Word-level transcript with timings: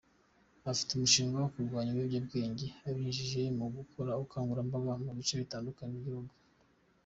Afite 0.71 0.89
umushinga 0.93 1.35
wo 1.41 1.49
kurwanya 1.53 1.89
ibiyobyabwenge 1.91 2.65
abinyujije 2.87 3.41
mu 3.57 3.65
gukora 3.77 4.11
ubukangurambaga 4.17 4.91
mu 5.03 5.11
bice 5.17 5.33
bitandukanye 5.41 5.93
by’Igihugu. 6.01 6.33